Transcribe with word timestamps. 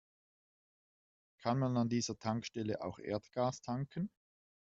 Kann 1.43 1.59
man 1.59 1.77
an 1.77 1.87
dieser 1.87 2.17
Tankstelle 2.17 2.81
auch 2.83 2.97
Erdgas 2.97 3.61
tanken? 3.61 4.09